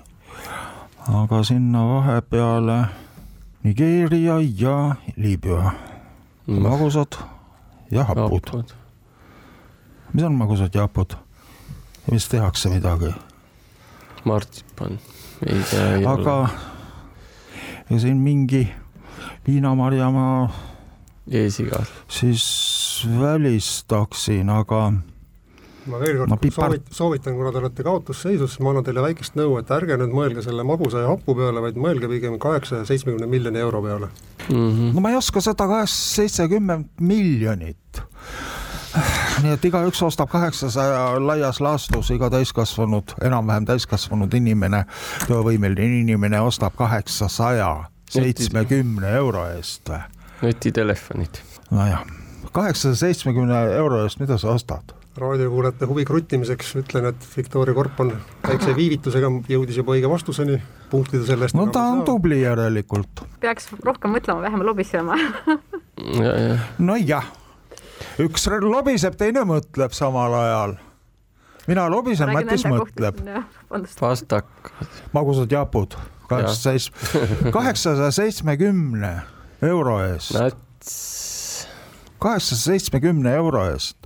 [1.09, 2.79] aga sinna vahepeale
[3.65, 4.79] Nigeeria ja
[5.17, 5.73] Liibüa,
[6.47, 7.17] magusad
[7.91, 8.75] ja hapud.
[10.13, 11.24] mis on magusad ja hapud?
[12.07, 13.15] Ja mis tehakse midagi.
[14.25, 14.99] martsipan,
[15.47, 16.11] ei tea.
[16.11, 16.49] aga
[17.91, 18.69] ja siin mingi
[19.47, 20.53] viinamarjamaa.
[21.31, 21.85] eesigal.
[22.09, 24.93] siis välistaksin, aga
[25.87, 29.37] ma veel kord no, soovit, soovitan, kuna te olete kaotusseisus, siis ma annan teile väikest
[29.37, 33.29] nõu, et ärge nüüd mõelge selle magusa ja hapu peale, vaid mõelge pigem kaheksasaja seitsmekümne
[33.29, 34.09] miljoni euro peale
[34.49, 34.55] mm.
[34.55, 34.95] -hmm.
[34.95, 38.03] no ma ei oska seda kaheksasada seitsekümmend miljonit
[39.43, 44.85] nii et igaüks ostab kaheksasaja laias laastus, iga täiskasvanud, enam-vähem täiskasvanud inimene,
[45.27, 47.71] töövõimeline inimene ostab kaheksasaja
[48.15, 50.03] seitsmekümne euro eest või?
[50.43, 51.41] nutitelefonid.
[51.71, 52.05] nojah,
[52.53, 54.95] kaheksasaja seitsmekümne euro eest, mida sa ostad?
[55.19, 60.59] raadiokuulajate huvi kruttimiseks ütlen, et Victoria Korp on väikse viivitusega jõudis juba õige vastuseni,
[60.91, 61.59] punktide selle eest.
[61.59, 63.27] no ta on tubli järelikult.
[63.43, 65.19] peaks rohkem mõtlema, vähem lobisema
[66.91, 67.33] nojah
[68.23, 70.77] üks lobiseb, teine mõtleb samal ajal.
[71.67, 73.21] mina lobisen, Matis mõtleb.
[74.01, 74.89] pastakad.
[75.13, 75.97] magusad japud,
[76.29, 79.15] kaheksasaja seitsmekümne
[79.63, 80.37] euro eest.
[82.19, 83.97] kaheksasaja seitsmekümne euro eest.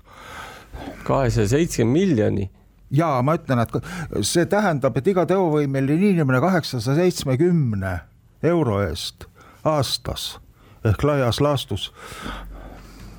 [1.04, 2.50] kahesaja seitsekümmend miljoni
[2.90, 7.98] ja ma ütlen, et see tähendab, et iga teovõimeline inimene kaheksasaja seitsmekümne
[8.42, 9.28] euro eest
[9.66, 10.38] aastas
[10.86, 11.90] ehk laias laastus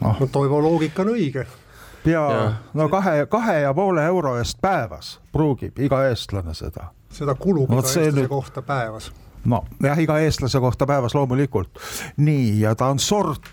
[0.01, 0.19] noh.
[0.19, 1.45] no Toivo loogika on õige.
[2.03, 2.23] pea,
[2.73, 6.89] no kahe, kahe ja poole euro eest päevas pruugib iga eestlane seda.
[7.11, 8.29] seda kulub no, iga eestlase nüüd...
[8.31, 9.11] kohta päevas.
[9.45, 11.79] no jah, iga eestlase kohta päevas loomulikult.
[12.17, 13.51] nii, ja ta on sort.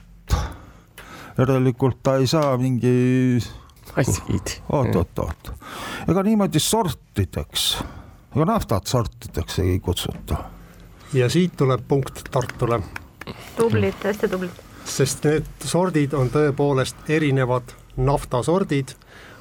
[1.39, 3.39] järelikult ta ei saa mingi
[3.97, 4.59] maskiid.
[4.73, 5.55] oot-oot-oot,
[6.09, 7.71] ega niimoodi sortideks,
[8.37, 10.45] ega naftat sortideks ei kutsuta.
[11.13, 12.81] ja siit tuleb punkt Tartule.
[13.57, 18.95] tublid, hästi tublid sest need sordid on tõepoolest erinevad naftasordid.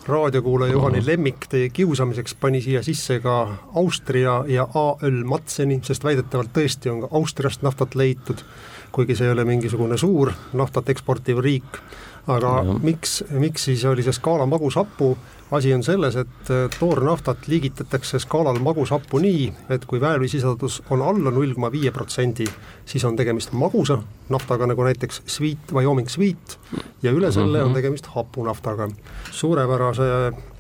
[0.08, 6.54] raadiokuulaja Juhani Lemmik teie kiusamiseks pani siia sisse ka Austria ja AÖL Matseni, sest väidetavalt
[6.54, 8.44] tõesti on ka Austriast naftat leitud,
[8.92, 11.82] kuigi see ei ole mingisugune suur naftat eksportiv riik.
[12.28, 12.78] aga ja.
[12.82, 15.18] miks, miks siis oli see skaala magushapu
[15.52, 21.32] asi on selles, et äh, toornaftat liigitatakse skaalal magusappu nii, et kui väävlisisaldus on alla
[21.32, 22.48] null koma viie protsendi,
[22.86, 26.58] siis on tegemist magusa naftaga, nagu näiteks Sweet, Wyoming Sweet,
[27.04, 27.80] ja üle selle on mhm.
[27.82, 28.90] tegemist hapunaftaga.
[29.32, 30.10] suurepärase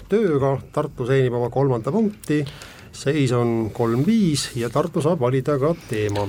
[0.09, 2.43] tööga Tartu teenib oma kolmanda punkti,
[2.93, 6.27] seis on kolm-viis ja Tartu saab valida ka teema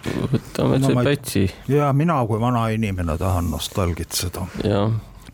[0.00, 1.44] võtame no, see Pätsi.
[1.68, 4.46] ja mina kui vana inimene tahan nostalgitseda.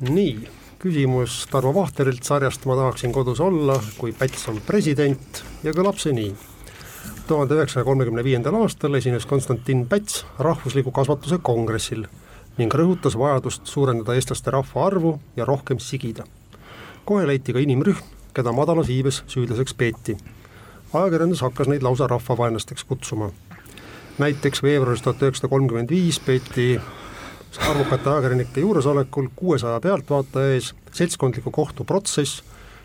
[0.01, 0.56] nii
[0.87, 6.15] küsimus Tarmo Vahterilt sarjast Ma tahaksin kodus olla, kui Päts on president ja kõlab see
[6.15, 6.35] nii.
[7.27, 12.05] tuhande üheksasaja kolmekümne viiendal aastal esines Konstantin Päts rahvusliku kasvatuse kongressil
[12.59, 16.25] ning rõhutas vajadust suurendada eestlaste rahvaarvu ja rohkem sigida.
[17.05, 17.99] kohe leiti ka inimrühm,
[18.35, 20.17] keda madalas iibes süüdlaseks peeti.
[20.93, 23.31] ajakirjandus hakkas neid lausa rahvavaenlasteks kutsuma.
[24.19, 26.81] näiteks veebruaris tuhat üheksasada kolmkümmend viis peeti
[27.69, 32.43] arvukate ajakirjanike juuresolekul kuuesaja pealtvaataja ees seltskondliku kohtuprotsess,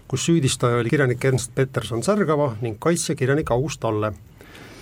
[0.08, 4.14] kus süüdistaja oli kirjanik Ernst Peterson Särgava ning kaitsja kirjanik August Talle,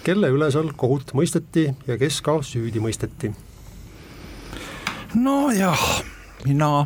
[0.04, 3.34] kelle üle seal kohut mõisteti ja kes ka süüdi mõisteti.
[5.16, 5.84] Nojah,
[6.46, 6.86] mina,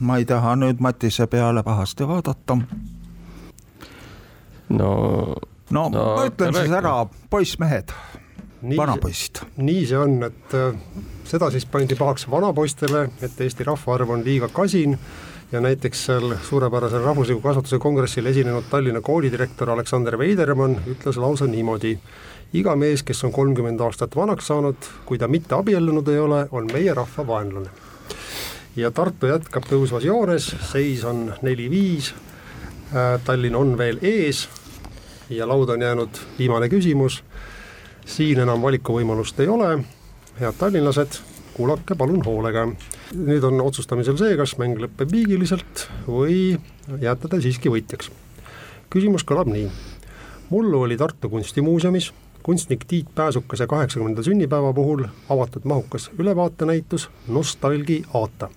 [0.00, 2.58] ma ei taha nüüd Matise peale pahasti vaadata.
[4.68, 4.90] no,
[5.70, 6.94] no, no ma ütlen siis ära,
[7.30, 7.90] poissmehed,
[8.76, 9.42] vanapoisid.
[9.56, 10.74] nii see on, et äh,
[11.24, 14.98] seda siis pandi pahaks vanapoistele, et Eesti rahvaarv on liiga kasin
[15.52, 21.98] ja näiteks seal suurepärasel rahvusliku kasvatuse kongressil esinenud Tallinna koolidirektor Aleksander Veidermann ütles lausa niimoodi
[22.52, 26.70] iga mees, kes on kolmkümmend aastat vanaks saanud, kui ta mitte abiellunud ei ole, on
[26.72, 27.70] meie rahva vaenlane.
[28.76, 32.14] ja Tartu jätkab tõusvas joones, seis on neli-viis,
[32.94, 34.48] äh, Tallinn on veel ees
[35.30, 37.22] ja lauda on jäänud viimane küsimus,
[38.10, 39.70] siin enam valikuvõimalust ei ole,
[40.40, 41.20] head tallinlased,
[41.54, 42.66] kuulake palun hoolega.
[43.14, 46.58] nüüd on otsustamisel see, kas mäng lõpeb viigiliselt või
[47.00, 48.10] jääte te siiski võitjaks.
[48.90, 49.70] küsimus kõlab nii
[50.50, 58.48] mullu oli Tartu Kunstimuuseumis kunstnik Tiit Pääsukese kaheksakümnenda sünnipäeva puhul avatud mahukas ülevaatenäitus Nostalgi aata.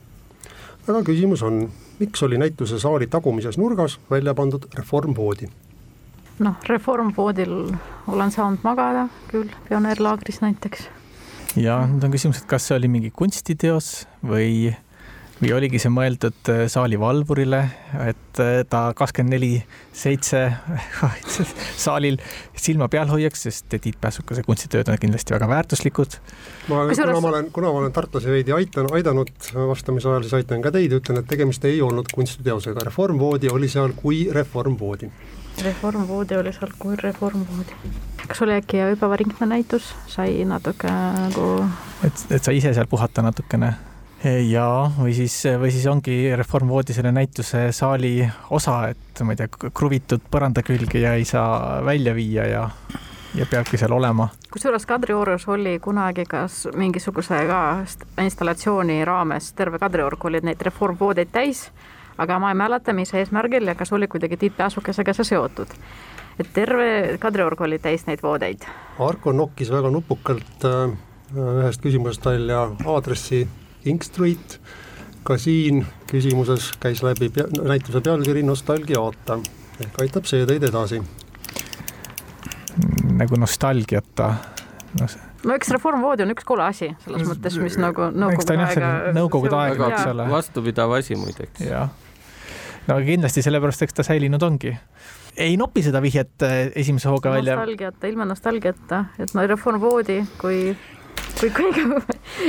[0.88, 5.48] aga küsimus on, miks oli näituse saali tagumises nurgas välja pandud reformvoodi?
[6.40, 7.54] Noh, reformvoodil
[8.08, 10.88] olen saanud magada küll, pioneerlaagris näiteks.
[11.56, 14.74] ja nüüd on küsimus, et kas see oli mingi kunstiteos või
[15.44, 17.60] või oligi see mõeldud äh, saali valvurile,
[18.06, 19.52] et äh, ta kakskümmend neli
[19.96, 20.46] seitse
[21.86, 22.20] saalil
[22.56, 26.18] silma peal hoiaks, sest Tiit Pääsukese kunstitööd on kindlasti väga väärtuslikud.
[26.70, 29.32] ma, kuna ma olen, kuna ma olen tartlasi veidi aitan, aidanud
[29.74, 33.98] vastamise ajal, siis aitan ka teid, ütlen, et tegemist ei olnud kunstiteosega, reformvoodi oli seal
[34.00, 35.12] kui reformvoodi.
[35.62, 37.78] Reformvoodi oli seal kui reformvoodi.
[38.28, 41.48] kas oli äkki ööpäevaringne näitus, sai natuke nagu
[42.04, 43.74] et, et sa ise seal puhata natukene
[44.24, 49.72] ja, või siis, või siis ongi Reformvoodi selle näituse saali osa, et ma ei tea,
[49.74, 52.64] kruvitud põranda külge ja ei saa välja viia ja,
[53.36, 54.30] ja peabki seal olema.
[54.54, 57.64] kusjuures Kadriorus oli kunagi kas mingisuguse ka
[58.24, 61.68] installatsiooni raames terve Kadriorg olid neid reformvoodeid täis,
[62.18, 65.74] aga ma ei mäleta, mis eesmärgil ja kas oli kuidagi Tiit Pääsukesega see seotud
[66.40, 68.66] et terve Kadriorg oli täis neid voodeid.
[69.00, 70.96] Arko nokkis väga nupukalt äh,
[71.38, 73.48] ühest küsimusest välja aadressi
[73.86, 74.60] Ink Street.
[75.24, 79.38] ka siin küsimuses käis läbi pea, näituse pealkiri Nostalgiaata
[79.80, 81.02] ehk aitab see teid edasi.
[83.14, 84.28] nagu nostalgiata
[85.00, 85.08] no,
[85.46, 88.92] no eks reformvoodi on üks kole asi, selles mõttes, mis nagu nõukogude aega.
[89.16, 90.28] nõukogude aeg, eks ole.
[90.32, 91.62] vastupidav asi muideks.
[91.64, 91.94] jah,
[92.88, 94.74] no kindlasti sellepärast, eks ta säilinud ongi.
[95.38, 97.56] ei nopi seda vihjet eh, esimese hooga välja.
[97.56, 100.76] nostalgiata, ilma nostalgiata, et no reformvoodi kui
[101.40, 101.84] kui kõige,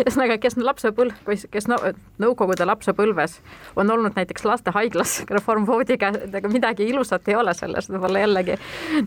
[0.01, 1.17] ühesõnaga, kes lapsepõlv,
[1.53, 1.79] kes no,
[2.23, 3.39] Nõukogude lapsepõlves
[3.81, 8.59] on olnud näiteks lastehaiglas reformvoodiga, ega midagi ilusat ei ole selles, võib-olla jällegi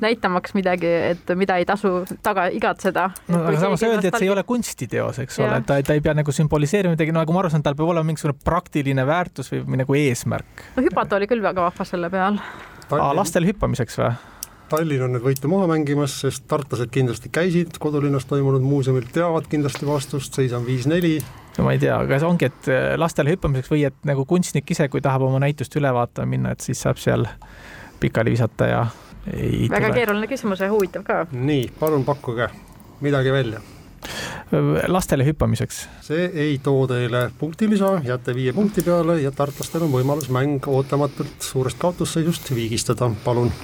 [0.03, 3.09] näitamaks midagi, et mida ei tasu taga igatseda.
[3.31, 6.15] no aga samas öeldi, et see ei ole kunstiteos, eks ole, ta, ta ei pea
[6.17, 9.83] nagu sümboliseerima midagi, no nagu ma aru saan, tal peab olema mingisugune praktiline väärtus või
[9.83, 10.65] nagu eesmärk.
[10.77, 12.41] no hüpata oli küll väga vahva selle peal.
[12.91, 14.15] lastel hüppamiseks või?
[14.67, 19.87] Tallinn on nüüd võitu maha mängimas, sest tartlased kindlasti käisid kodulinnas toimunud muuseumil, teavad kindlasti
[19.87, 21.15] vastust, seis on viis-neli.
[21.57, 24.89] no ma ei tea, kas ongi, et äh, lastele hüppamiseks või et nagu kunstnik ise,
[24.91, 27.23] kui tahab oma näitust üle vaatama minna, et siis saab seal
[28.01, 28.81] pikali visata ja
[29.31, 30.01] ei väga tule.
[30.01, 31.23] keeruline küsimus ja huvitav ka.
[31.31, 32.49] nii, palun pakkuge
[33.07, 35.79] midagi välja äh, lastele hüppamiseks.
[36.09, 41.39] see ei too teile punktilisa, jääte viie punkti peale ja tartlastel on võimalus mäng ootamatult
[41.53, 43.55] suurest kaotusseisust viigistada, palun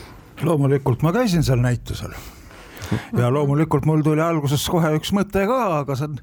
[0.45, 2.13] loomulikult ma käisin seal näitusel
[3.17, 6.19] ja loomulikult mul tuli alguses kohe üks mõte ka, aga see on,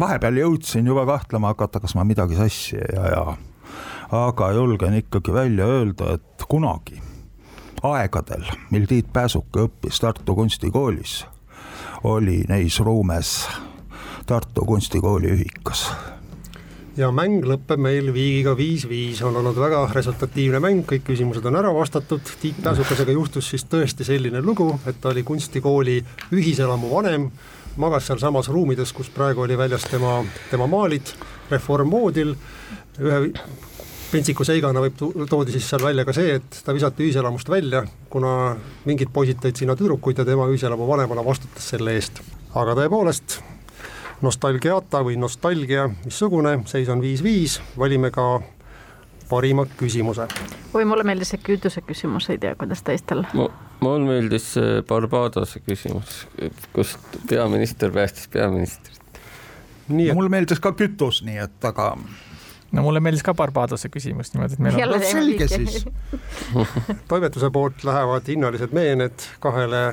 [0.00, 3.36] vahepeal jõudsin juba kahtlema hakata, kas ma midagi sassi ei aja.
[4.10, 7.00] aga julgen ikkagi välja öelda, et kunagi
[7.82, 11.24] aegadel, mil Tiit Pääsuke õppis Tartu Kunstikoolis,
[12.04, 13.48] oli neis ruumes
[14.26, 15.88] Tartu Kunstikooli ühikas
[17.00, 21.72] ja mäng lõpeb meil viigiga viis-viis, on olnud väga resultatiivne mäng, kõik küsimused on ära
[21.74, 25.96] vastatud, Tiit Pääsukesega juhtus siis tõesti selline lugu, et ta oli kunstikooli
[26.36, 27.30] ühiselamu vanem,
[27.80, 30.18] magas sealsamas ruumides, kus praegu oli väljas tema,
[30.50, 31.14] tema maalid,
[31.50, 32.34] reformmoodil,
[33.00, 33.20] ühe
[34.10, 34.98] pentsiku seigana võib,
[35.30, 38.56] toodi siis seal välja ka see, et ta visati ühiselamust välja, kuna
[38.88, 42.20] mingid poisid tõid sinna tüdrukuid ja tema ühiselamu vanemana vastutas selle eest.
[42.50, 43.38] aga tõepoolest,
[44.22, 48.40] nostalgiata või nostalgia, missugune, seis on viis-viis, valime ka
[49.30, 50.26] parima küsimuse.
[50.74, 53.24] oi, mulle meeldis see kütuse küsimus, ei tea, kuidas teistel.
[53.80, 56.24] mul meeldis see Barbadose küsimus,
[56.74, 59.00] kust peaminister päästis peaministrit.
[59.88, 60.18] nii et...
[60.18, 61.94] mul meeldis ka kütus, nii et aga
[62.72, 64.94] no mulle meeldis ka Barbadose küsimus niimoodi, et meil on.
[64.96, 65.84] no selge siis
[67.10, 69.84] toimetuse poolt lähevad hinnalised meened kahele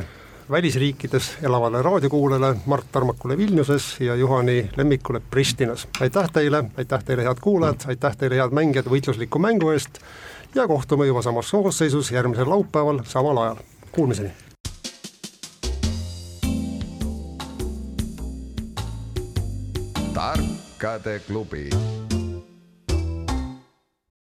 [0.51, 5.87] välisriikides elavale raadiokuulajale Mart Tarmakule Vilniuses ja Juhani lemmikule Pristinas.
[5.99, 9.99] aitäh teile, aitäh teile, head kuulajad, aitäh teile, head mängijad, võitlusliku mängu eest
[10.55, 13.55] ja kohtume juba samas koosseisus järgmisel laupäeval samal ajal.
[13.91, 14.31] Kuulmiseni.
[20.13, 21.69] tarkade klubi